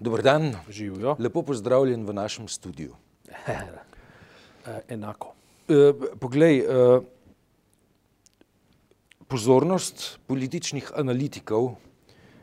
[0.00, 0.54] Dober dan.
[0.68, 1.16] Živijo.
[1.18, 2.92] Lepo pozdravljen v našem studiu.
[4.88, 5.32] Enako.
[5.68, 6.64] E, poglej,
[9.28, 11.74] pozornost političnih analitikov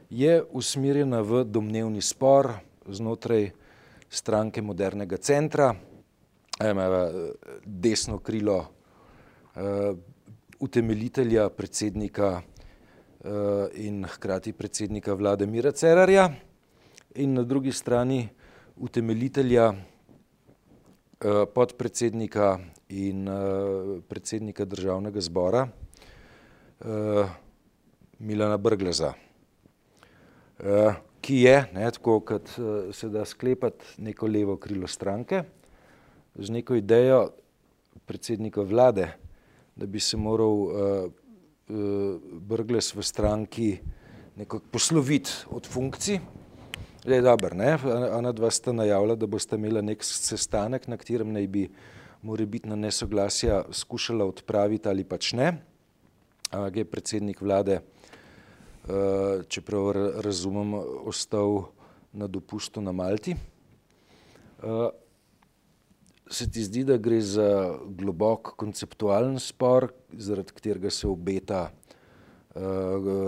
[0.09, 2.51] je usmerjena v domnevni spor
[2.89, 3.51] znotraj
[4.09, 5.75] stranke modernega centra,
[7.65, 8.65] desno krilo
[10.59, 12.41] utemeljitelja, predsednika
[13.73, 16.29] in hkrati predsednika vlade Mira Cerarja
[17.15, 18.29] in na drugi strani
[18.75, 23.33] utemeljitelja, eh, podpredsednika in eh,
[24.07, 25.67] predsednika državnega zbora
[26.79, 27.27] eh,
[28.19, 29.13] Milana Brgleza,
[31.21, 32.49] ki je, ne, tako kot
[32.93, 35.41] se da sklepati, neko levo krilo stranke
[36.35, 37.31] z neko idejo
[38.05, 39.09] predsednika vlade,
[39.75, 40.55] da bi se moral
[42.47, 43.77] Brglez v stranki
[44.35, 46.19] nekako posloviti od funkcij,
[47.05, 47.77] Je dobro, ne?
[48.11, 51.63] Ona dva sta najavila, da boste imela nek sestanek, na katerem naj bi
[52.23, 55.49] morebitna nesoglasja skušala odpraviti ali pač ne.
[56.51, 59.91] Ampak je predsednik vlade, eh, čeprav
[60.23, 61.65] razumem, ostal
[62.13, 63.35] na dopustu na Malti.
[63.35, 64.89] Eh,
[66.29, 71.82] se ti zdi, da gre za globok konceptualen spor, zaradi katerega se obeta uh,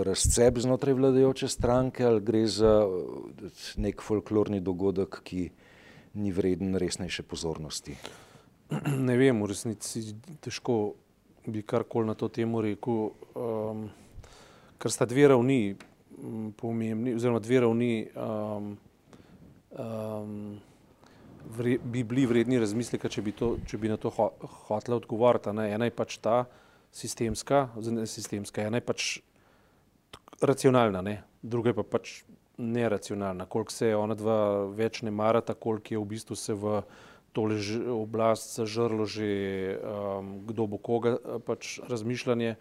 [0.04, 5.50] razcep znotraj vladajoče stranke ali gre za eh, nek folklorni dogodek, ki
[6.14, 7.96] ni vreden resnejše pozornosti?
[9.08, 10.94] Ne vem, v resnici težko
[11.46, 13.84] bi karkoli na to temo rekel, um,
[14.78, 15.76] ker sta dve ravni
[16.58, 18.72] pomembni, oziroma dve ravni um,
[19.78, 20.56] um,
[21.56, 24.30] vre, bi bili vredni razmisleka, če bi, to, če bi na to ho,
[24.66, 25.50] hotela odgovoriti.
[25.50, 26.44] Ena je pač ta,
[26.96, 29.08] sistemska, ne sistemska, ena je pač
[30.40, 31.22] racionalna, ne?
[31.42, 32.22] druga je pa pač
[32.58, 33.46] neracionalna.
[33.46, 34.38] Koliko se ona dva
[34.72, 36.80] več ne marata, koliko je v bistvu se v
[37.36, 37.58] tole
[37.92, 39.28] oblast zažrlo že
[39.76, 42.56] um, kdo bo koga pač razmišljanje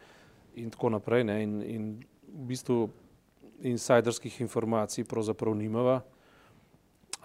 [0.60, 1.24] in tako naprej.
[1.24, 1.88] In, in
[2.28, 2.90] v bistvu
[3.64, 6.02] insajderskih informacij pravzaprav nimava.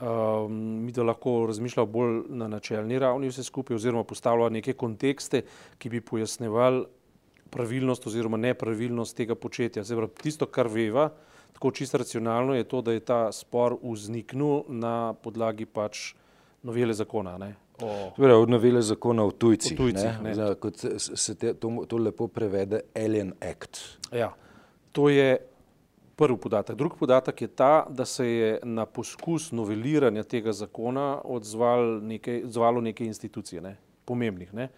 [0.01, 0.55] Um,
[0.87, 5.43] mi da lahko razmišljamo bolj na načelni ravni vse skupaj oziroma postavljamo neke kontekste,
[5.79, 6.87] ki bi pojasnevali
[7.51, 9.85] pravilnost oziroma nepravilnost tega početja.
[9.85, 11.11] Zdaj, tisto, kar veva,
[11.53, 16.13] tako čisto racionalno, je to, da je ta spor vzniknil na podlagi pač
[16.63, 17.39] novele zakona.
[17.39, 17.55] Ne?
[17.83, 18.11] O...
[18.17, 20.31] Torej, od novele zakona o tujcih, o tujcih ne?
[20.31, 20.35] Ne?
[20.35, 23.81] Zdaj, kot se te, to, to lepo prevede Alien Act.
[24.13, 24.33] Ja,
[24.93, 25.39] to je
[26.21, 26.77] prvi podatek.
[26.77, 32.81] Drugi podatek je ta, da se je na poskus noveliranja tega zakona odzval nekaj, odzvalo
[32.81, 33.77] neke institucije, ne?
[34.05, 34.53] pomembnih.
[34.55, 34.69] Ne?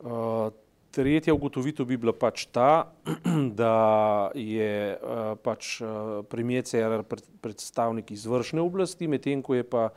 [0.00, 0.48] Uh,
[0.90, 2.88] Tretja ugotovitev bi bila pač ta,
[3.60, 7.04] da je uh, pač uh, premijer CRR
[7.40, 9.90] predstavnik izvršne oblasti, medtem ko je pa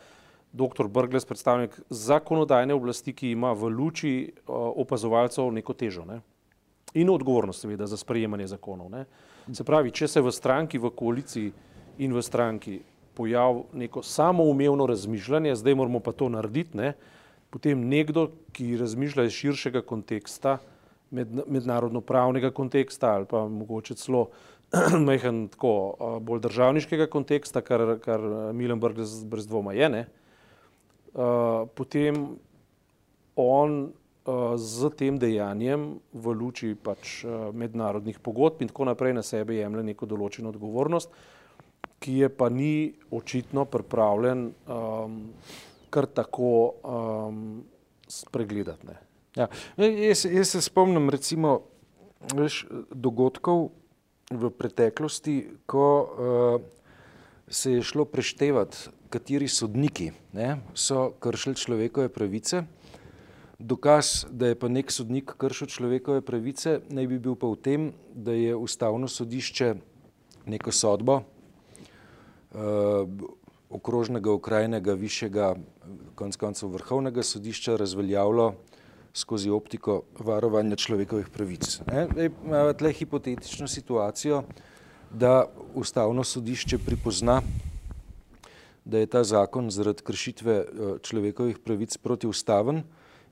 [0.51, 0.87] dr.
[0.91, 6.19] Brgles predstavnik zakonodajne oblasti, ki ima v luči uh, opazovalcev neko težo ne?
[6.93, 8.89] in odgovornost seveda za sprejemanje zakonov.
[8.91, 9.05] Ne?
[9.55, 11.53] Se pravi, če se v stranki, v koaliciji
[12.03, 12.81] in v stranki
[13.15, 16.93] pojavi neko samoumevno razmišljanje, zdaj moramo pa to narediti, ne?
[17.51, 20.59] potem nekdo, ki razmišlja iz širšega konteksta,
[21.11, 24.27] med, mednarodno-pravnega konteksta ali pa mogoče celo
[25.07, 25.73] mehen tako
[26.23, 28.21] bolj državniškega konteksta, kar, kar
[28.55, 30.05] Milan Brgles brez dvoma je, ne,
[31.75, 32.21] potem
[33.35, 33.91] on
[34.55, 37.23] z tem dejanjem v luči pač
[37.57, 41.09] mednarodnih pogodb in tako naprej na sebe jemlje neko določeno odgovornost,
[42.01, 45.17] ki je pa ni očitno pripravljen um,
[45.89, 46.53] kar tako
[46.85, 47.63] um,
[48.07, 48.87] spregledati.
[48.87, 49.10] Ne.
[49.35, 49.47] Ja.
[49.77, 51.61] Jaz, jaz se spomnim recimo
[52.35, 53.69] veš, dogodkov
[54.31, 56.61] v preteklosti, ko uh,
[57.47, 62.63] se je šlo preštevati, kateri sodniki ne, so kršili človekove pravice.
[63.59, 67.91] Dokaz, da je pa nek sodnik kršil človekove pravice, naj bi bil pa v tem,
[68.11, 69.75] da je ustavno sodišče
[70.51, 73.07] neko sodbo uh,
[73.71, 75.53] okrožnega, okrajnega, višjega,
[76.19, 78.49] konc koncev vrhovnega sodišča razveljavilo
[79.13, 81.79] skozi optiko varovanja človekovih pravic.
[82.45, 84.43] Imamo tle hipotetično situacijo,
[85.11, 87.41] da ustavno sodišče pripozna,
[88.85, 92.83] da je ta zakon zaradi kršitve eh, človekovih pravic protiustaven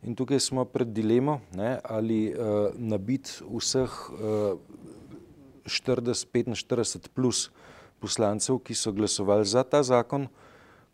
[0.03, 4.55] in tukaj smo pred dilemo, ne, ali uh, nabit vseh uh,
[5.65, 7.49] 40, 45 plus
[7.99, 10.29] poslancev, ki so glasovali za ta zakon,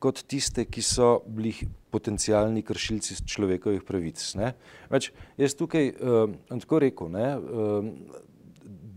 [0.01, 1.53] kot tiste, ki so bili
[1.95, 4.19] potencijalni kršilci človekovih pravic.
[4.92, 7.88] Več, jaz tukaj uh, tako rekel, ne, uh,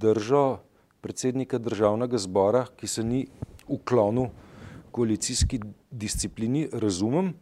[0.02, 0.44] držo
[1.00, 3.26] predsednika državnega zbora, ki se ni
[3.70, 4.32] uklonil
[4.90, 5.60] koalicijski
[5.90, 7.32] disciplini, razumem,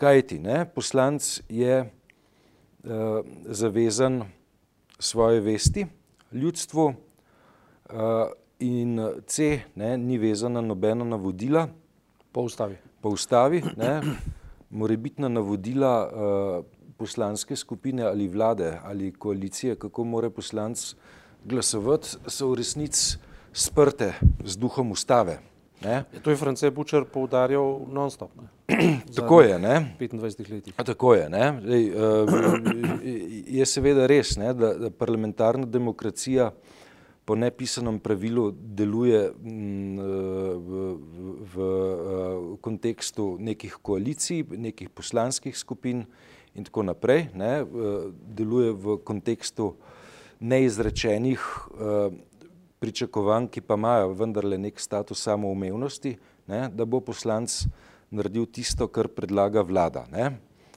[0.00, 4.24] kaj ti, ne, poslanc je uh, zavezan
[4.98, 5.86] svoje vesti
[6.32, 11.68] ljudstvu uh, in C ne, ni vezana nobena navodila.
[12.32, 12.76] Po ustavi.
[13.00, 14.00] Po ustavi, ne,
[14.70, 16.64] morebitna navodila uh,
[16.96, 20.94] poslanske skupine ali vlade ali koalicije, kako more poslanc
[21.44, 23.18] glasovati, so v resnici
[23.52, 24.12] sprte
[24.44, 25.38] z duhom ustave.
[25.84, 26.04] Ne?
[26.12, 28.30] Ja, to je France Bučer poudarjal non-stop.
[29.16, 29.58] Tako je.
[29.58, 29.96] Ne?
[30.00, 30.74] 25 letih.
[30.76, 31.28] A, tako je.
[31.64, 32.30] Lej, uh,
[33.46, 36.50] je seveda res, ne, da, da parlamentarna demokracija
[37.26, 40.04] po nepisanem pravilu deluje m, v,
[40.62, 40.76] v,
[41.42, 46.06] v, v kontekstu nekih koalicij, nekih poslanskih skupin
[46.54, 47.26] in tako naprej.
[47.34, 47.66] Ne,
[48.14, 49.74] deluje v kontekstu
[50.38, 51.42] neizrečenih
[52.78, 56.14] pričakovanj, ki pa imajo vendarle nek status samoumevnosti,
[56.46, 57.64] ne, da bo poslanc
[58.14, 60.06] naredil tisto, kar predlaga vlada.
[60.12, 60.36] Ne,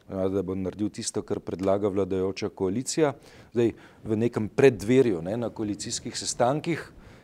[0.09, 3.13] da bo naredil tisto, kar predlaga vladajoča koalicija.
[3.53, 3.73] Zdaj,
[4.03, 6.81] v nekem preddverju, ne, na koalicijskih sestankih,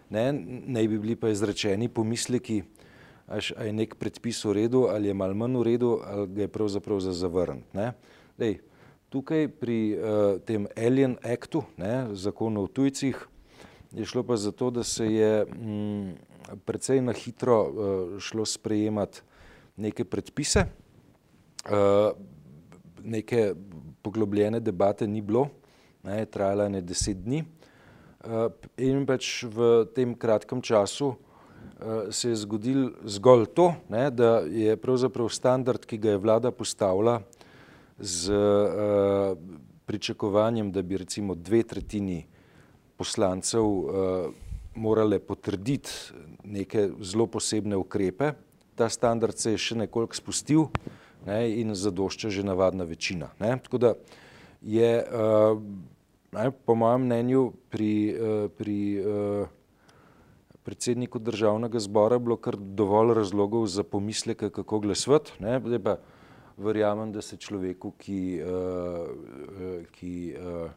[0.10, 0.32] ne,
[0.68, 2.62] naj bi bili pa izrečeni pomisleki,
[3.28, 6.42] až, a je nek predpis v redu ali je mal manj v redu, ali ga
[6.46, 7.90] je pravzaprav za zavrniti.
[9.10, 13.16] Tukaj pri uh, tem Alien Actu, ne, zakonu o tujcih,
[13.96, 16.10] je šlo pa za to, da se je mm,
[16.66, 17.70] precej na hitro uh,
[18.20, 19.22] šlo sprejemati
[19.78, 20.66] neke predpise,
[21.70, 22.12] uh,
[23.06, 23.54] neke
[24.02, 25.48] poglobljene debate ni bilo,
[26.04, 27.44] ne, trajala je deset dni
[28.26, 31.18] uh, in pač v tem kratkem času uh,
[32.10, 37.20] se je zgodil zgolj to, ne, da je pravzaprav standard, ki ga je vlada postavila
[38.00, 39.38] z uh,
[39.86, 42.24] pričakovanjem, da bi recimo dve tretjini
[42.98, 43.66] poslancev
[44.76, 45.92] morale potrditi
[46.44, 48.32] neke zelo posebne ukrepe.
[48.76, 50.66] Ta standard se je še nekoliko spustil
[51.26, 53.30] ne, in zadošča že navadna večina.
[53.40, 53.58] Ne.
[53.64, 53.94] Tako da
[54.62, 55.62] je, uh,
[56.32, 59.48] ne, po mojem mnenju, pri, uh, pri uh,
[60.64, 65.34] predsedniku državnega zbora bilo kar dovolj razlogov za pomisleke, kako glasovati.
[65.40, 65.98] Zdaj pa
[66.58, 70.72] verjamem, da se človeku, ki, uh, ki uh,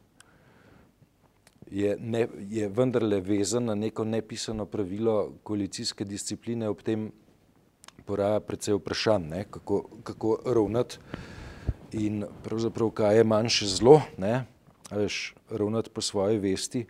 [1.71, 7.11] je, ne, je vendarle vezan na neko nepisano pravilo koalicijske discipline, ob tem
[8.09, 10.99] poraja predvsej vprašanj, ne, kako, kako ravnati
[11.93, 14.45] in pravzaprav kaj je manjše zlo, ne,
[14.91, 16.87] veš, ravnati po svoji vesti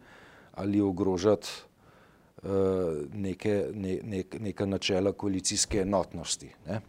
[0.59, 1.49] ali ogrožati
[2.43, 2.50] uh,
[3.15, 6.50] neke, ne, nek, neka načela koalicijske enotnosti.
[6.67, 6.81] Ne.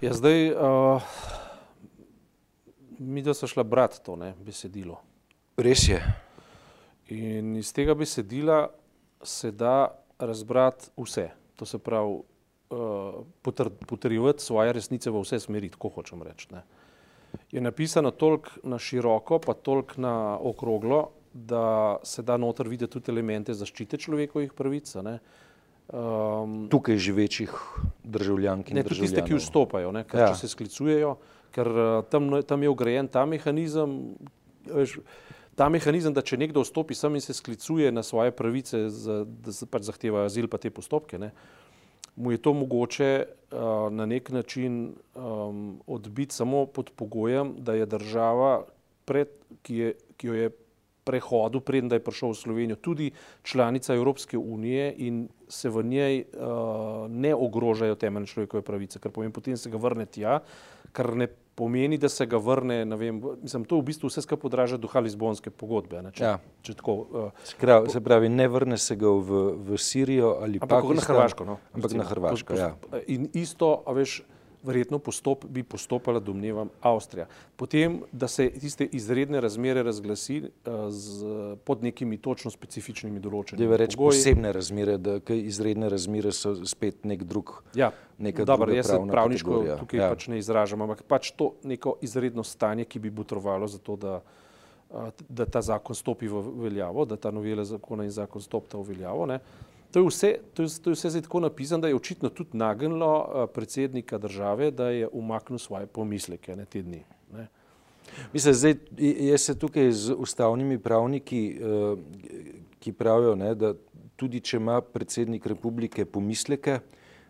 [0.00, 1.02] Ja, zdaj, uh,
[2.98, 5.00] mi da so šla brati to ne, besedilo.
[5.56, 6.02] Res je.
[7.08, 8.66] In iz tega besedila
[9.22, 11.30] se da razbrati vse.
[11.56, 12.20] To se pravi,
[13.86, 16.48] potrjevati svoje resnice v vse smeri, tako hočem reči.
[16.52, 16.62] Ne.
[17.52, 23.10] Je napisano toliko na široko, pa toliko na okroglo, da se da noter videti tudi
[23.10, 24.94] elemente zaščite človekovih pravic.
[25.92, 27.52] Um, Tukaj živečih
[28.04, 29.16] državljank in ne, državljanov.
[29.16, 30.34] Tiste, ki vstopajo, ne, ker ja.
[30.36, 31.16] se sklicujejo,
[31.52, 33.98] ker uh, tam, tam je ugrajen ta mehanizem.
[34.68, 34.98] Veš,
[35.58, 39.52] ta mehanizem, da če nekdo vstopi sem in se sklicuje na svoje pravice, za, da
[39.52, 41.32] se pač zahteva azil pa te postopke, ne,
[42.16, 43.58] mu je to mogoče uh,
[43.92, 48.64] na nek način um, odbiti samo pod pogojem, da je država,
[49.04, 49.28] pred,
[49.62, 50.50] ki, je, ki jo je
[51.04, 53.10] prehodu, preden da je prišel v Slovenijo, tudi
[53.42, 59.32] članica Evropske unije in se v njej uh, ne ogrožajo temeljne človekove pravice, ker pomeni,
[59.32, 60.38] potem se ga vrne tja,
[60.92, 62.84] kar ne pomeni, da se ga vrne.
[62.96, 66.02] Vem, mislim, to v bistvu vse skupaj podraža duha Lizbonske pogodbe.
[66.02, 66.34] Ne, če, ja.
[66.64, 70.80] če tako, uh, Skrav, se pravi, ne vrne se ga v, v Sirijo ali pa
[70.80, 71.48] na Hrvaško.
[71.48, 72.58] No, ampak na Hrvaško.
[72.58, 72.72] Ja.
[73.06, 74.22] In isto, a veš
[74.62, 77.26] verjetno postop, bi postopala, domnevam, Avstrija.
[77.56, 83.64] Potem, da se tiste izredne razmere razglasi uh, z, pod nekimi točno specifičnimi določenimi.
[83.64, 87.56] Deva reči posebne razmere, da izredne razmere so spet nek drug.
[87.74, 87.90] Ja,
[88.44, 89.80] dobro, jaz se pravniško kategorija.
[89.82, 90.12] tukaj ja.
[90.14, 94.20] pač ne izražam, ampak pač to neko izredno stanje, ki bi botrovalo za to, da,
[94.90, 98.94] uh, da ta zakon stopi v veljavo, da ta novela zakona in zakon stopta v
[98.94, 99.26] veljavo.
[99.26, 99.42] Ne.
[99.92, 102.56] To je vse, to je, to je vse zdaj tako napisano, da je očitno tudi
[102.56, 107.04] nagnilo eh, predsednika države, da je umaknil svoje pomisleke na te dni.
[107.32, 107.46] Ne.
[108.32, 111.96] Mislim, zdaj, jaz se tukaj z ustavnimi pravniki, eh,
[112.80, 113.74] ki pravijo, ne, da
[114.16, 116.80] tudi če ima predsednik republike pomisleke,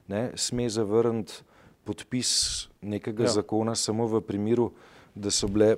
[0.08, 1.42] ne, sme zavrniti
[1.84, 3.30] podpis nekega ja.
[3.40, 4.70] zakona samo v primeru,
[5.14, 5.76] da so bile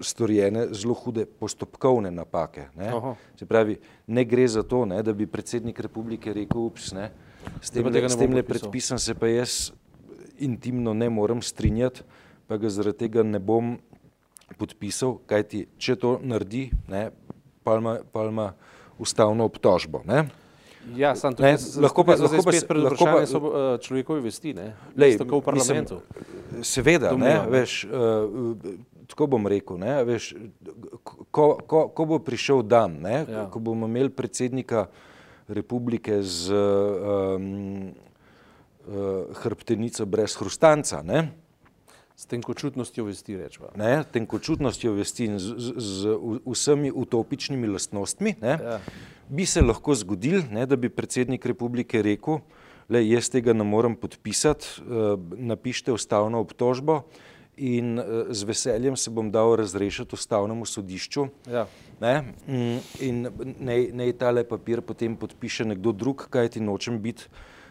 [0.00, 2.68] storjene zelo hude postopkovne napake.
[2.76, 2.90] Ne?
[3.38, 7.10] Se pravi, ne gre za to, ne, da bi predsednik republike rekel, ups, ne,
[7.60, 9.70] S tem, ne s tem le predpisom se pa jaz
[10.42, 12.02] intimno ne morem strinjati,
[12.46, 13.76] pa ga zaradi tega ne bom
[14.58, 17.08] podpisal, kajti če to naredi, ne,
[17.66, 18.50] pa ima, pa ima
[19.02, 20.02] ustavno obtožbo.
[20.06, 20.26] Ne.
[20.94, 24.20] Ja, sam Ne, tukaj lahko pa- lahko lahko pa spet lahko pa- so uh, človekove
[24.20, 24.76] vesti, ne?
[24.94, 25.98] Lej, Tako v parlamentu.
[25.98, 27.50] Mislim, seveda, ne, Domnevam.
[27.50, 27.90] veš, uh,
[29.06, 30.34] tako bom rekel, ne, veš,
[31.30, 33.46] ko, ko, ko bo prišel dan, ne, ja.
[33.46, 34.86] ko bomo imeli predsednika
[35.48, 37.90] republike z um,
[38.86, 38.94] uh,
[39.34, 41.30] hrbtenico brez hrustanca, ne,
[42.16, 43.68] S tenkočutnostjo vesti rečva.
[43.76, 46.14] ne, tenkočutnostjo vesti in z, z, z
[46.46, 48.80] vsemi utopičnimi lastnostmi, ne, Ja.
[49.28, 52.40] bi se lahko zgodil, ne, da bi predsednik republike rekel,
[52.88, 57.02] le jaz tega ne morem podpisati, eh, napišite ustavno obtožbo
[57.56, 61.26] in eh, z veseljem se bom dal razrešiti ustavnemu sodišču.
[61.52, 61.66] Ja.
[62.00, 63.28] Ne, mm, in
[63.60, 67.28] naj, naj tale papir potem podpiše nekdo drug, kajti nočem biti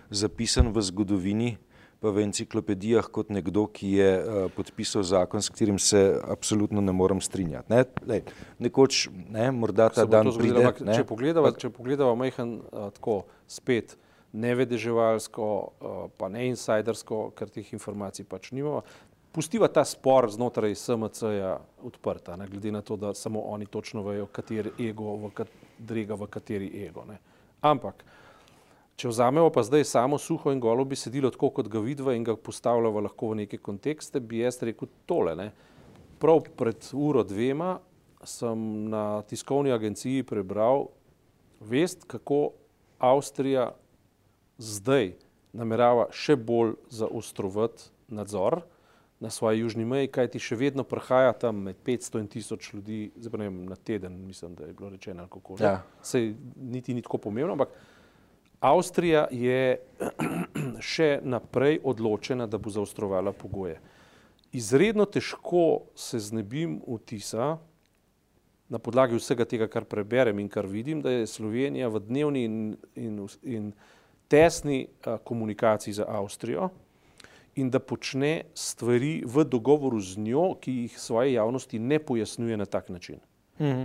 [0.09, 1.57] zapisan v zgodovini,
[2.05, 6.93] pa v enciklopedijah kot nekdo, ki je uh, podpisal zakon, s katerim se absolutno ne
[6.93, 7.65] morem strinjati.
[7.73, 8.21] Ne, lej,
[8.61, 10.69] nekoč, ne, morda ta dan zgodilo, pride.
[10.69, 13.95] ampak Če pogledava, če pogledava majhen uh, tako spet
[14.37, 18.83] nevedeževalsko, uh, pa ne insajdersko, ker teh informacij pač nimamo,
[19.33, 21.55] pustiva ta spor znotraj SMC-ja
[21.89, 26.29] odprta, ne, glede na to, da samo oni točno vejo, kateri ego, v katerega, v
[26.37, 27.07] kateri ego.
[27.09, 27.17] Ne.
[27.65, 28.05] Ampak,
[28.95, 32.35] če vzamemo pa zdaj samo suho in golo besedilo, tako kot ga vidva in ga
[32.35, 35.35] postavljava lahko v neke kontekste, bi jaz rekel tole.
[35.35, 35.49] Ne.
[36.19, 37.77] Prav pred uro dvema
[38.25, 40.87] sem na tiskovni agenciji prebral
[41.59, 42.55] vest, kako
[42.99, 43.73] Avstrija
[44.57, 45.11] zdaj
[45.55, 48.61] namerava še bolj zaostrovati nadzor
[49.19, 53.31] na svoji južni meji, kajti še vedno prihaja tam med 500 in 1000 ljudi, zdaj
[53.31, 55.65] pa ne vem, na teden, mislim, da je bilo rečeno, kako že.
[55.65, 55.83] Ja.
[56.03, 57.75] Sej niti ni tako pomembno, ampak
[58.65, 59.77] Avstrija je
[60.93, 63.77] še naprej odločena, da bo zaostrovala pogoje.
[64.55, 67.57] Izredno težko se znebim vtisa,
[68.69, 72.55] na podlagi vsega tega, kar preberem in kar vidim, da je Slovenija v dnevni in,
[72.95, 73.69] in, in
[74.31, 76.71] tesni a, komunikaciji z Avstrijo
[77.55, 82.65] in da počne stvari v dogovoru z njo, ki jih svoje javnosti ne pojasnjuje na
[82.65, 83.21] tak način.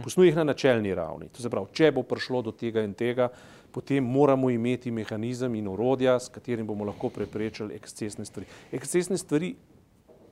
[0.02, 1.28] Posnuje jih na načelni ravni.
[1.28, 3.28] To se pravi, če bo prišlo do tega in tega,
[3.72, 8.46] potem moramo imeti mehanizem in orodja, s katerim bomo lahko preprečili ekscesne stvari.
[8.72, 9.54] Ekscesne stvari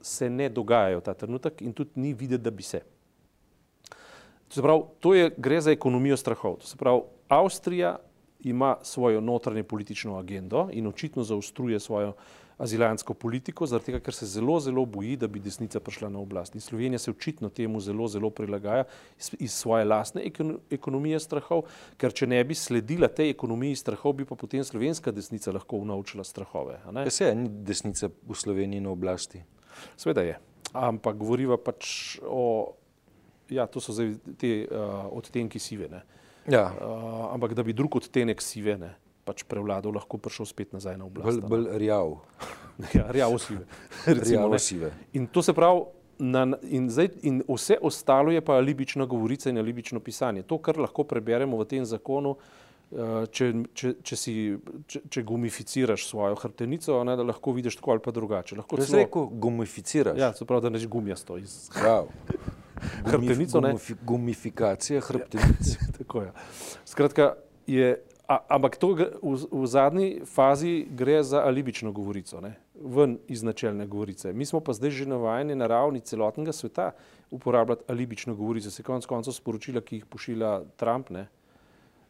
[0.03, 2.81] se ne dogajajo ta trenutek in tudi ni videti, da bi se.
[4.51, 6.57] Se pravi, to je, gre za ekonomijo strahov.
[6.63, 7.97] To se pravi, Avstrija
[8.41, 12.13] ima svojo notranje politično agendo in očitno zaostruje svojo
[12.59, 16.57] azilantsko politiko, zaradi tega, ker se zelo, zelo boji, da bi desnica prišla na oblast.
[16.59, 18.85] In Slovenija se očitno temu zelo, zelo prilagaja
[19.19, 21.65] iz, iz svoje lastne ekon ekonomije strahov,
[21.97, 26.27] ker če ne bi sledila tej ekonomiji strahov, bi pa potem slovenska desnica lahko unovčila
[26.27, 26.81] strahove.
[26.95, 29.43] Ja, se ni desnica v Sloveniji na oblasti.
[29.97, 30.39] Sveda je,
[30.75, 32.75] ampak govoriva pač o,
[33.51, 36.03] ja, to so zdaj te uh, odtenki sive, ne.
[36.49, 38.95] Ja, Uh, ampak da bi drug odtenek sive, ne,
[39.29, 41.41] pač prevladal, lahko prišel spet nazaj na oblast.
[41.41, 42.17] bolj, bolj rjav,
[42.95, 43.65] Ja, rjavo sive.
[44.07, 44.59] recimo, rjavo ne.
[44.61, 44.91] sive.
[45.13, 45.85] In to se pravi,
[46.21, 50.43] na, in, zdaj, in vse ostalo je pa alibična govorica in alibično pisanje.
[50.45, 52.33] To, kar lahko preberemo v tem zakonu,
[52.91, 52.97] eh,
[53.29, 54.35] če, če, če, si,
[54.87, 58.57] če, če gumificiraš svojo hrbtenico, ne, da lahko vidiš tako ali pa drugače.
[58.57, 60.19] Lahko Jaz celo- rekel, gumificiraš.
[60.19, 62.11] Ja, se pravi, da neš gumijasto iz Wow.
[63.05, 63.69] Hrbtenico, ne?
[63.71, 65.75] Gumifi, gumifikacija hrbtenic.
[65.99, 66.33] Tako je.
[66.87, 67.33] Skratka,
[67.67, 67.95] je,
[68.29, 69.09] a, ampak to v,
[69.51, 72.59] v zadnji fazi gre za alibično govorico, ne?
[72.75, 74.33] ven iz načelne govorice.
[74.33, 76.91] Mi smo pa zdaj že navajeni na ravni celotnega sveta
[77.31, 78.71] uporabljati alibično govorico.
[78.71, 81.27] Se konec koncev sporočila, ki jih pošilja Trump, ne,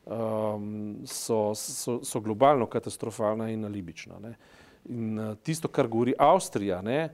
[0.07, 4.19] um, so, so, so globalno katastrofalna in alibična.
[4.19, 4.35] Ne.
[4.91, 7.09] In uh, tisto, kar govori Avstrija, ne,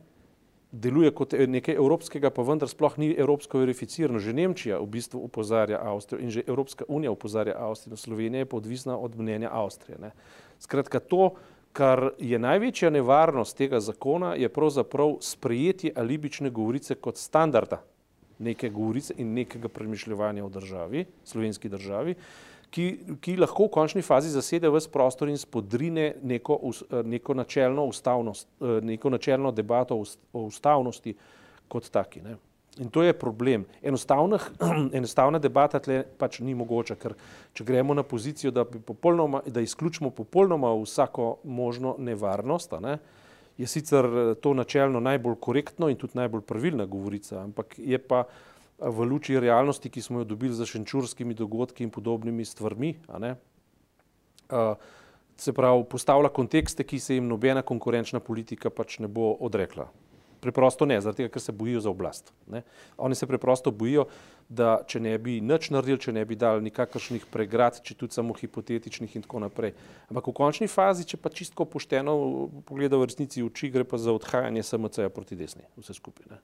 [0.74, 4.18] deluje kot e- nekaj evropskega, pa vendar sploh ni evropsko verificirano.
[4.18, 8.56] Že Nemčija v bistvu opozarja Avstrijo in že Evropska unija opozarja Avstrijo, Slovenija je pa
[8.56, 9.98] odvisna od mnenja Avstrije.
[9.98, 10.10] Ne.
[10.58, 11.34] Skratka, to,
[11.72, 17.82] kar je največja nevarnost tega zakona, je pravzaprav sprejetje alibične govorice kot standarda
[18.38, 22.14] neke govorice in nekega premišljevanja o državi, slovenski državi,
[22.74, 27.86] ki, ki lahko v končni fazi zasede vse prostor in spodrine neko, eh, neko, načelno,
[27.86, 31.14] ustavnost, eh, neko načelno debato o ust- o ustavnosti
[31.68, 32.22] kot taki.
[32.22, 32.36] Ne.
[32.82, 33.64] In to je problem.
[33.82, 34.38] Enostavna,
[34.98, 37.14] enostavna debata tle pač ni mogoča, ker
[37.54, 42.98] če gremo na pozicijo, da, popolnoma, da izključimo popolnoma vsako možno nevarnost, ne,
[43.58, 48.24] je sicer eh, to načelno najbolj korektno in tudi najbolj pravilna govorica, ampak je pa
[48.26, 53.36] eh, v luči realnosti, ki smo jo dobili za šenčurskimi dogodki in podobnimi stvarmi, ne,
[54.50, 54.74] eh,
[55.36, 59.88] se pravi, postavlja kontekste, ki se jim nobena konkurenčna politika pač ne bo odrekla.
[60.40, 62.32] Preprosto ne, zaradi tega, ker se bojijo za oblast.
[62.46, 62.62] Ne.
[62.98, 64.04] Oni se preprosto bojijo,
[64.48, 68.36] da če ne bi nič naredili, če ne bi dali nikakršnih pregrad, če tudi samo
[68.36, 69.72] hipotetičnih in tako naprej.
[70.10, 72.12] Ampak v končni fazi, če pa čistko pošteno
[72.68, 76.28] pogleda v resnici v oči, gre pa za odhajanje SMC-ja proti desni, vse skupaj.
[76.34, 76.42] Ne.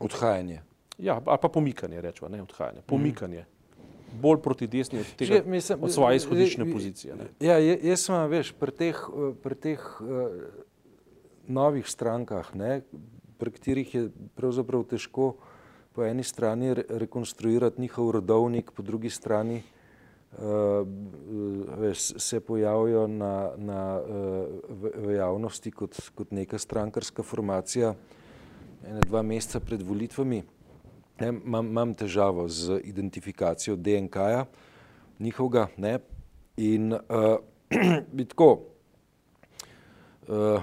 [0.00, 0.62] Odhajanje.
[0.98, 3.42] Ja, ali pa pomikanje, rečemo, ne odhajanje, pomikanje.
[3.42, 3.54] Mm
[4.20, 7.16] bolj proti desni od, tega, že, mislim, od svoje izhodišne pozicije.
[7.16, 7.28] Ne?
[7.40, 9.00] Ja, jaz sem, veš, pri teh,
[9.42, 10.38] pri teh uh,
[11.48, 12.82] novih strankah, ne,
[13.38, 14.06] pri katerih je
[14.38, 15.34] pravzaprav težko
[15.94, 20.86] po eni strani re rekonstruirati njihov rodovnik, po drugi strani uh,
[21.78, 27.94] veš, se pojavijo na, na, uh, v, v javnosti kot, kot neka strankarska formacija
[28.88, 30.42] ene dva meseca pred volitvami.
[31.20, 34.46] Ne, imam, imam težavo z identifikacijo DNK-ja
[35.18, 35.98] njihovega ne,
[36.56, 37.00] in uh,
[38.16, 38.60] bi tako,
[40.28, 40.62] uh,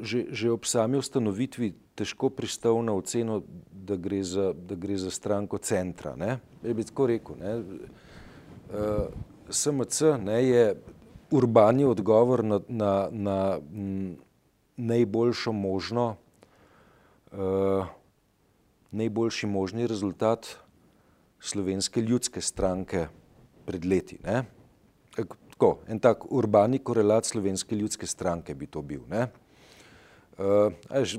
[0.00, 5.10] že, že ob sami ustanovitvi težko pristal na oceno, da gre za, da gre za
[5.10, 6.16] stranko centra.
[6.16, 6.38] Ne.
[6.64, 7.54] Je bi tako rekel, ne.
[8.72, 9.06] Uh,
[9.50, 10.74] SMC ne, je
[11.30, 14.16] urbani odgovor na, na, na m,
[14.76, 16.16] najboljšo možno
[17.34, 17.86] uh,
[18.90, 20.46] najboljši možni rezultat
[21.40, 23.06] slovenske ljudske stranke
[23.66, 24.18] pred leti.
[24.24, 24.44] Ne?
[25.14, 29.02] Tako, en tak urbani korelat slovenske ljudske stranke bi to bil.
[29.10, 29.26] Ne?
[30.34, 31.18] Uh, až,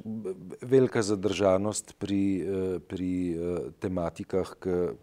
[0.62, 4.56] velika zadržanost pri, uh, pri uh, tematikah,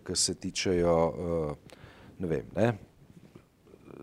[0.04, 1.78] ki se tičejo uh,
[2.18, 2.74] ne vem, ne?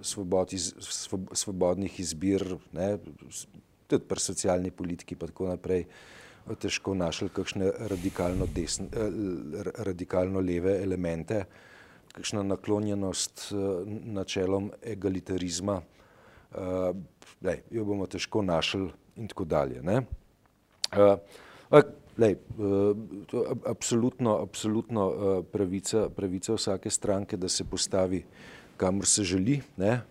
[0.02, 2.42] Svobod iz, svob, svobodnih izbir,
[2.74, 2.96] ne?
[3.90, 5.86] tudi pri socialni politiki in tako naprej.
[5.86, 6.20] Uh,
[6.56, 11.44] težko našli kakšne radikalno, desne, eh, radikalno leve elemente,
[12.14, 16.94] kakšna naklonjenost eh, načelom egalitarizma, eh,
[17.42, 19.82] lej, jo bomo težko našli in tako dalje.
[19.84, 20.02] Ne?
[22.20, 22.36] Lej,
[23.28, 25.04] to je absolutno, absolutno
[25.52, 28.24] pravica, pravica vsake stranke, da se postavi
[28.78, 29.62] kamor se želi.
[29.78, 30.02] Ne?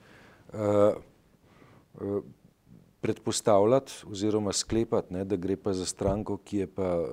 [3.00, 7.08] Predpostavljati oziroma sklepati, ne, da gre pa za stranko, ki je pa uh,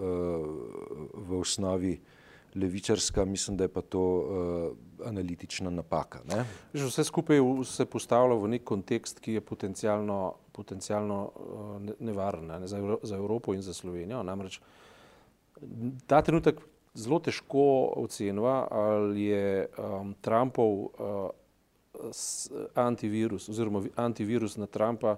[1.14, 2.00] v osnovi
[2.56, 6.20] levičarska, mislim, da je pa to uh, analitična napaka.
[6.30, 6.46] Ne.
[6.74, 12.68] Že vse skupaj se postavlja v nek kontekst, ki je potencialno, potencialno uh, nevaren ne,
[12.68, 14.24] za, za Evropo in za Slovenijo.
[14.24, 14.62] Namreč
[16.08, 16.60] ta trenutek
[16.96, 21.30] zelo težko ocenva, ali je um, Trumpov uh,
[22.76, 25.16] antivirus oziroma antivirus na Trumpa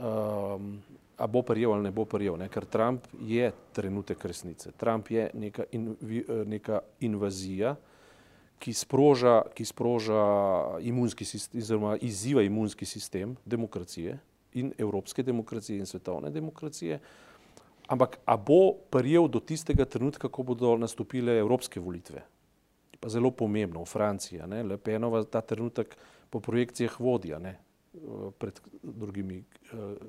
[0.00, 0.82] um,
[1.20, 2.48] a bo prijel ali ne bo prijel, ne?
[2.48, 4.72] ker Trump je trenutek resnice.
[4.72, 5.94] Trump je neka, in,
[6.46, 7.76] neka invazija,
[8.60, 10.22] ki sproža, ki sproža
[10.80, 14.18] imunski sistem, oziroma izziva imunski sistem demokracije
[14.54, 17.00] in evropske demokracije in svetovne demokracije.
[17.88, 22.22] Ampak a bo prijel do tistega trenutka, ko bodo nastopile evropske volitve?
[23.00, 25.96] Pa zelo pomembno, v Franciji, Le Penova ta trenutek
[26.30, 27.58] po projekcijah vodja, ne?
[28.38, 29.42] Pred drugimi,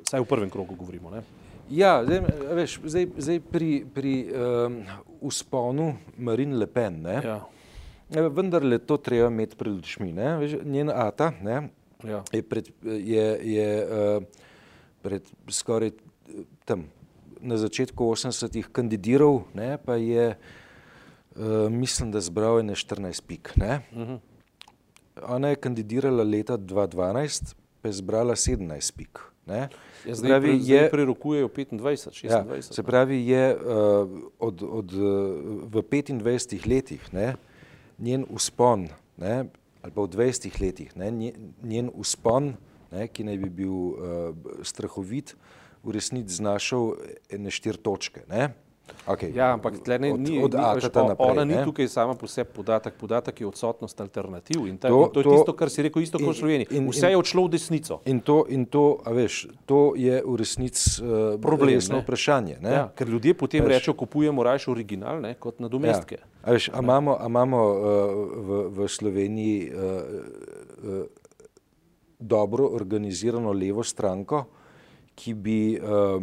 [0.06, 1.10] vsaj v prvem krogu govorimo.
[1.10, 1.24] Ne?
[1.72, 2.20] Ja, zdaj,
[2.54, 4.82] veš, zdaj, zdaj pri, pri um,
[5.22, 8.28] usponu Marine Le Pen, ne, ja.
[8.30, 10.12] vendar le to treba imeti pred očmi.
[10.64, 11.70] Njen ata ne,
[12.04, 12.24] ja.
[12.32, 14.24] je, pred, je, je uh,
[15.02, 15.96] pred skoraj
[16.66, 16.86] tam
[17.42, 23.56] na začetku 80-ih kandidiral, ne, pa je, uh, mislim, da zbral ene 14 pik.
[23.56, 23.82] Ne.
[23.96, 24.20] Uh -huh.
[25.28, 29.20] Ona je kandidirala leta 2012, pa je zbrala 17 pik.
[29.48, 29.68] Ja,
[30.06, 32.26] zdaj pravi, je, prerokujejo 25, 26.
[32.26, 33.62] Ja, se pravi, je uh,
[34.40, 34.92] od, od,
[35.72, 37.36] v 25 letih ne,
[37.98, 39.46] njen uspon, ne,
[39.82, 41.12] ali pa v 20 letih, ne,
[41.64, 42.54] njen uspon,
[42.92, 43.96] ne, ki naj bi bil uh,
[44.64, 45.36] strahovit,
[45.84, 46.94] v resnici znašal
[47.30, 48.22] ene štiri točke.
[48.30, 48.54] Ne.
[49.08, 49.32] Okay.
[49.36, 51.64] Ja, ampak tle ne, ni, od, od ni, naprej, ona ni ne?
[51.66, 55.24] tukaj sama po sebi podatek, podatek je odsotnost alternativ in, ta, to, in to je
[55.24, 56.82] to, tisto, kar si rekel isto kot v Sloveniji.
[56.90, 58.00] Vse je odšlo v desnico.
[58.06, 62.60] In to, in to, veš, to je v resnici uh, resno vprašanje.
[62.62, 66.22] Ja, ker ljudje potem veš, rečejo, kupujemo raje original ne, kot nadomestke.
[66.22, 66.30] Ja.
[66.46, 67.80] A veš, a imamo, a imamo uh,
[68.38, 71.06] v, v Sloveniji uh, uh,
[72.20, 74.46] dobro organizirano levo stranko,
[75.16, 76.22] ki bi uh,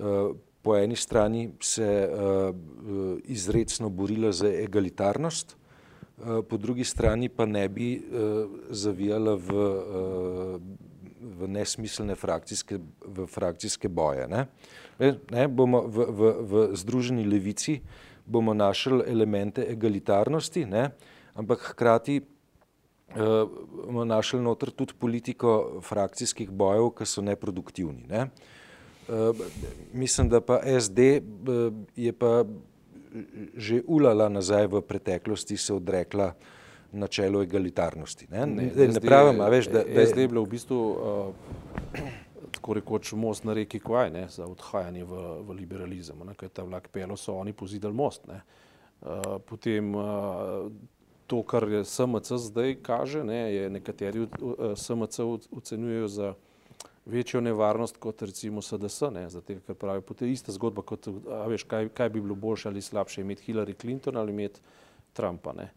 [0.00, 2.54] uh, po eni strani se uh,
[3.24, 10.60] izredno borila za egalitarnost, uh, po drugi strani pa ne bi uh, zavijala v, uh,
[11.20, 14.28] v nesmiselne frakcijske, v frakcijske boje.
[14.28, 14.46] Ne?
[15.30, 17.80] Ne, bomo v, v, v Združeni levici
[18.26, 20.90] bomo našli elemente egalitarnosti, ne?
[21.34, 28.06] ampak hkrati uh, našli noter tudi politiko frakcijskih bojev, ki so neproduktivni.
[28.06, 28.28] Ne?
[29.08, 29.36] Uh,
[29.92, 32.44] mislim, da pa SD uh, je pa
[33.56, 36.32] že ulala nazaj v preteklosti, se odrekla
[36.92, 38.26] načelu egalitarnosti.
[38.30, 41.34] Ne, Ne, ne, ne pravim, a veš, da, da SD je bilo v bistvu uh,
[42.52, 46.16] tako rekoč most na reki Kvaj ne, za odhajanje v, v liberalizem.
[46.26, 48.26] Ne, ko je ta vlak pelo, so oni pozidali most.
[48.28, 48.42] Ne.
[49.02, 50.70] Uh, potem uh,
[51.26, 54.28] to, kar je SMC zdaj kaže, ne, je nekateri uh,
[54.76, 56.34] SMC ocenjujejo za
[57.04, 61.46] večjo nevarnost kot recimo SDS, ne, zato ker pravijo, potem je ista zgodba kot, a
[61.50, 64.60] veš, kaj, kaj bi bilo boljše ali slabše imeti Hillary Clinton ali imeti
[65.12, 65.52] Trumpa.
[65.52, 65.70] Ne.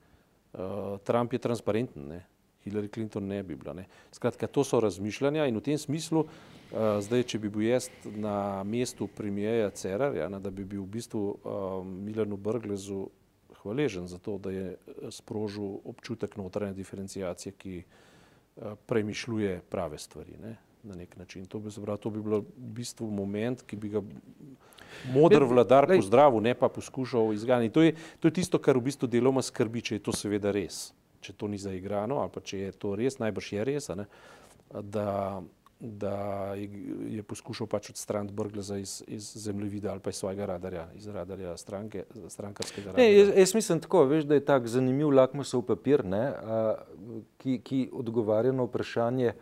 [0.53, 2.25] Uh, Trump je transparenten, ne.
[2.65, 3.73] Hillary Clinton ne bi bila.
[3.73, 3.85] Ne.
[4.11, 8.63] Skratka, to so razmišljanja in v tem smislu, uh, zdaj, če bi bil jaz na
[8.63, 13.09] mestu premijeja Cerarja, ne, da bi bil v bistvu um, Milanu Brglezu
[13.61, 14.77] hvaležen za to, da je
[15.11, 20.37] sprožil občutek notranje diferencijacije, ki uh, premišljuje prave stvari.
[20.41, 21.45] Ne na nek način.
[21.45, 24.03] To bi, zabral, to bi bilo v bistvu moment, ki bi ga
[25.13, 27.73] modr vladar pozdravil, ne pa poskušal izganiti.
[27.73, 30.93] To je, to je tisto, kar v bistvu deloma skrbi, če je to seveda res.
[31.25, 34.05] Če to ni zaigrano, ali pa če je to res, najbrž je res, ne,
[34.69, 35.41] da,
[35.79, 36.17] da
[36.59, 36.67] je,
[37.17, 41.55] je poskušal pač odstraniti Brgleza iz, iz zemljevida ali pa iz svojega radarja, iz radarja
[41.57, 43.09] stranke, strankarskega radarja.
[43.09, 46.63] Ne, jaz, jaz mislim tako, veš, da je tak zanimiv lakmusov papir, ne, a,
[47.41, 49.33] ki, ki odgovarja na vprašanje,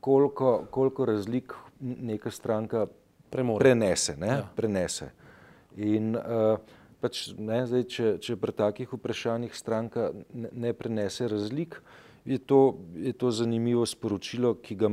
[0.00, 2.86] koliko, koliko razlik neka stranka
[3.30, 3.62] Premore.
[3.64, 4.16] prenese.
[4.16, 4.48] Ne, Ja.
[4.56, 5.10] prenese.
[5.76, 6.58] In uh,
[7.00, 11.78] pač, ne, zdaj, če, če pri takih vprašanjih stranka ne, ne prenese razlik,
[12.24, 14.90] je to, je to zanimivo sporočilo, ki ga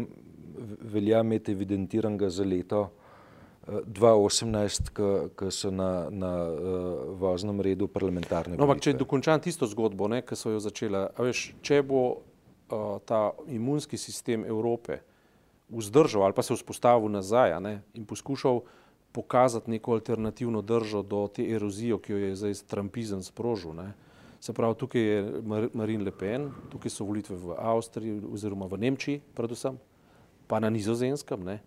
[0.82, 4.90] velja imeti evidentiranega za leto uh, 2018,
[5.36, 10.36] ki so na, na uh, voznem redu parlamentarne No, ampak če dokončam tisto zgodbo, ki
[10.36, 12.22] so jo začela, veš, če bo
[13.06, 15.00] ta imunski sistem Evrope
[15.70, 18.62] vzdržal ali pa se vzpostavil nazaj ne, in poskušal
[19.12, 23.74] pokazati neko alternativno držo do te erozije, ki jo je zdaj Trumpizem sprožil.
[23.74, 23.94] Ne.
[24.40, 28.78] Se pravi, tukaj je Mar- Marine Le Pen, tukaj so volitve v Avstriji oziroma v
[28.78, 29.80] Nemčiji predvsem,
[30.48, 31.44] pa na nizozemskem.
[31.44, 31.60] Ne.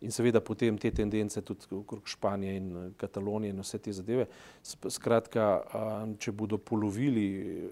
[0.00, 4.26] In seveda potem te tendence tudi okrog Španije in eh, Katalonije in vse te zadeve.
[4.62, 5.48] Skratka,
[6.18, 7.26] če bodo polovili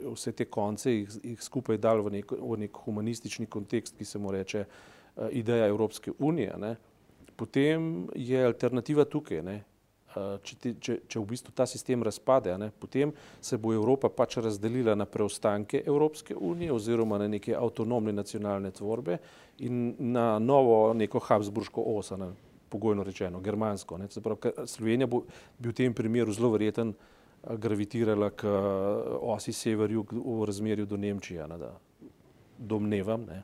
[0.05, 4.21] vse te konce, jih, jih skupaj dali v nek, v nek humanistični kontekst, ki se
[4.21, 6.75] mu reče a, ideja Evropske unije, ne,
[7.37, 9.43] potem je alternativa tukaj.
[9.43, 9.57] Ne.
[10.16, 13.12] A, Če, ti, če, če v bistvu ta sistem razpade, ne, potem
[13.44, 19.18] se bo Evropa pač razdelila na preostanke Evropske unije oziroma na neke avtonomne nacionalne tvorbe
[19.68, 22.31] in na novo neko Habsburško os, a ne,
[22.68, 23.99] pogojno rečeno, germansko.
[23.99, 24.09] Ne.
[24.09, 25.23] Se pravi, Slovenija bo,
[25.59, 28.64] bi v tem primeru zelo verjeten a, gravitirala k a,
[29.37, 31.75] osi sever-jug v razmerju do Nemčije, ne, da
[32.59, 33.42] domnevam, ne,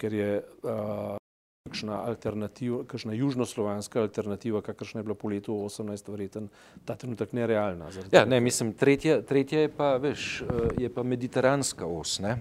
[0.00, 0.30] ker je
[0.64, 1.18] a,
[1.64, 6.48] kakšna alternativa, kakšna južnoslovanska alternativa, kakršna je bila po letu 18, verjeten,
[6.84, 7.88] ta trenutek nerealna.
[8.12, 10.46] Ja, ne, mislim, tretja, tretja je pa, veš, eh,
[10.78, 12.38] je pa mediteranska os, ne,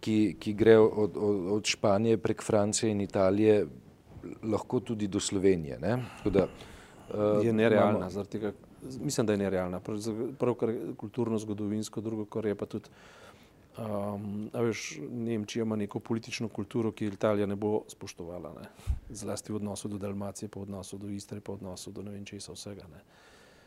[0.00, 3.66] ki, ki gre od, od, od Španije prek Francije in Italije
[4.42, 5.78] lahko tudi do Slovenije.
[5.78, 5.98] Ne.
[6.18, 6.46] Tako Da,
[7.10, 7.98] eh, je nerealna.
[7.98, 8.52] imamo- zaradi Tega,
[9.00, 9.80] mislim, da je nerealna.
[9.80, 9.98] Prav,
[10.38, 12.88] prav kar je kulturno-zgodovinsko, drugo, kar je pa tudi.
[13.78, 18.68] Um, a veš, Nemčija ima neko politično kulturo, ki Italija ne bo spoštovala, ne?
[19.10, 22.10] zlasti v odnosu do Dalmacije, pa v odnosu do Istre, pa v odnosu do ne
[22.10, 22.82] vem česa vsega.
[22.90, 23.02] Ne?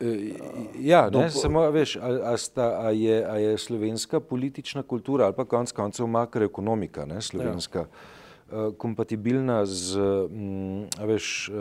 [0.00, 0.32] Eh,
[0.80, 5.24] Ja, Do- ne, samo veš, a, a, sta, a, je, a je slovenska politična kultura
[5.24, 7.86] ali pa konec koncev makroekonomika ne, slovenska
[8.52, 8.70] ja.
[8.78, 9.96] kompatibilna z
[10.30, 11.52] mm, a veš, eh,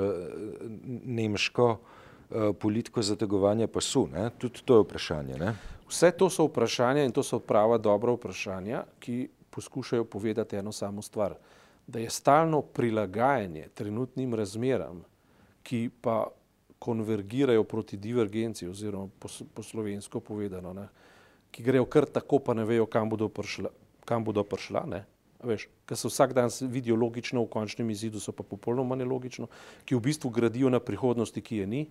[1.05, 4.07] nemško eh, politiko zategovanja pasu.
[4.13, 4.29] Ne?
[4.37, 5.37] Tudi to je vprašanje.
[5.39, 5.55] Ne?
[5.91, 11.01] Vse to so vprašanja in to so prava dobra vprašanja, ki poskušajo povedati eno samo
[11.01, 11.35] stvar.
[11.87, 15.03] Da je stalno prilagajanje trenutnim razmeram,
[15.63, 16.27] ki pa
[16.79, 20.87] konvergirajo proti divergenci, oziroma po, po slovensko povedano, ne,
[21.51, 23.69] ki grejo kar tako, pa ne vejo, kam bodo prišla.
[24.05, 25.03] Kam bodo prišla ne?
[25.43, 29.49] Veš, ker se vsak dan vidijo logično, v končnem izidu so pa popolnoma nelogično,
[29.85, 31.83] ki v bistvu gradijo na prihodnosti, ki je ni,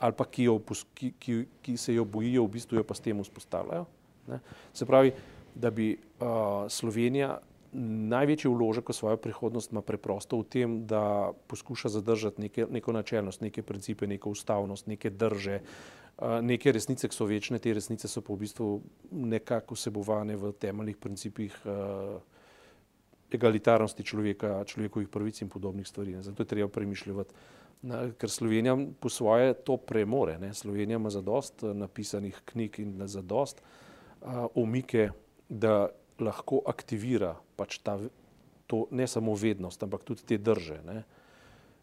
[0.00, 0.56] ali pa ki, jo,
[0.94, 3.84] ki, ki, ki se jo bojijo, v bistvu jo pa s tem vzpostavljajo.
[4.30, 4.40] Ne.
[4.72, 5.12] Se pravi,
[5.54, 7.38] da bi uh, Slovenija
[8.10, 13.44] največji vložek v svojo prihodnost ima preprosto v tem, da poskuša zadržati neke, neko načelnost,
[13.44, 18.24] neke principe, neko ustavnost, neke drže, uh, neke resnice, ki so večne, te resnice so
[18.24, 18.72] pa v bistvu
[19.12, 22.18] nekako vsebovane v temeljnih principih uh,
[23.30, 26.16] egalitarnosti človeka, človekovih pravic in podobnih stvari.
[26.18, 26.22] Ne.
[26.22, 27.59] Zato je treba premišljati.
[27.82, 30.38] Na, ker Slovenija po svoje to premore.
[30.38, 30.54] Ne.
[30.54, 33.62] Slovenija ima zadost eh, napisanih knjig in za dost
[34.20, 35.10] uh, omike
[35.50, 35.90] da
[36.20, 37.98] lahko aktivira pač ta,
[38.70, 40.78] to ne samo vednost, ampak tudi te drže.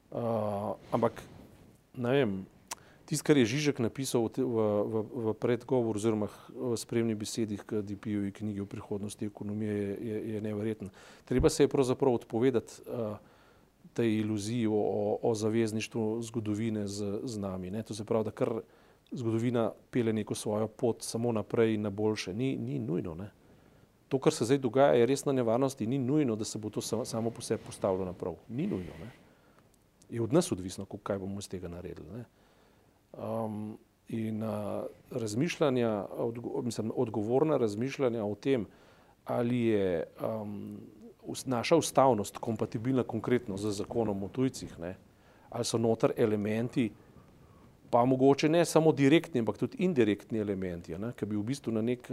[0.08, 1.20] Uh, ampak,
[2.00, 2.36] ne vem,
[3.04, 8.32] tisto, kar je Žižek napisal v, v, v predgovoru oziroma v spremni besedi k DP-ju
[8.32, 10.94] knjigi o prihodnosti ekonomije, je, je, je neverjeten.
[11.28, 13.20] Treba se je pravzaprav odpovedati uh,
[13.98, 17.72] tej iluziji o, o, o zavezništvu zgodovine z, z nami.
[17.74, 17.84] Ne?
[17.84, 18.60] To se pravi, da kar
[19.12, 22.34] zgodovina pele neko svojo pot samo naprej in na boljše.
[22.34, 23.16] Ni, ni nujno.
[23.16, 23.32] Ne?
[24.08, 26.82] To, kar se zdaj dogaja, je resna nevarnost in ni nujno, da se bo to
[26.82, 28.38] samo po sebi postavilo naprav.
[28.50, 28.94] Ni nujno.
[29.02, 29.12] Ne?
[30.10, 32.24] Je od nas odvisno, kaj bomo iz tega naredili.
[33.18, 38.66] Um, in uh, razmišljanja, odgo mislim, odgovorna razmišljanja o tem,
[39.26, 40.78] ali je um,
[41.46, 44.96] naša ustavnost kompatibilna konkretno z zakonom o tujcih, ne?
[45.50, 46.90] ali so noter elementi,
[47.90, 52.10] pa mogoče ne samo direktni, ampak tudi indirektni elementi, ki bi v bistvu na nek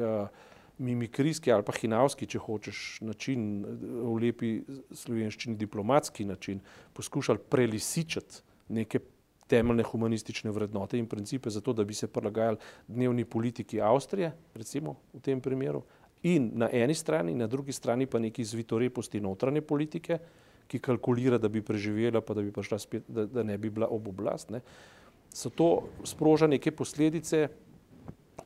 [0.78, 4.52] mimikrijski ali pa hinavski, če hočeš, način, v lepi
[4.92, 6.60] slovenščini diplomatski način,
[6.92, 9.00] poskušali prelisičati neke
[9.46, 12.56] temeljne humanistične vrednote in principe za to, da bi se prilagajali
[12.88, 15.82] dnevni politiki Avstrije, recimo v tem primeru,
[16.24, 20.18] in na eni strani, na drugi strani pa neki zvitoreposti notranje politike,
[20.66, 23.88] ki kalkulira, da bi preživela, pa da bi prišla spet, da, da ne bi bila
[23.92, 24.62] ob oblast, ne,
[25.34, 25.68] so to
[26.08, 27.48] sproža neke posledice,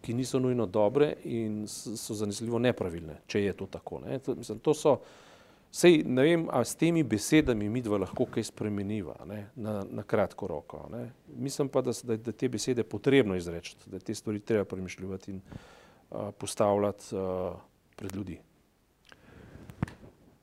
[0.02, 4.02] ki niso nujno dobre in so zanesljivo nepravilne, če je to tako.
[4.04, 4.18] Ne.
[4.24, 4.98] To, mislim, to so,
[5.68, 10.02] Sej, ne vem, a s temi besedami mi dva lahko kaj spremeniva ne, na, na
[10.02, 10.86] kratko roko.
[10.88, 11.10] Ne.
[11.36, 15.42] Mislim pa, da, da, da te besede potrebno izreči, da te stvari treba premišljati in
[15.44, 17.60] uh, postavljati uh,
[17.98, 18.38] pred ljudi.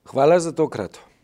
[0.05, 1.14] Hvala za to kratko.